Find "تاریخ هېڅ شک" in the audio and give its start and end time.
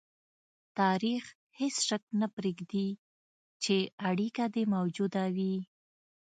0.79-2.03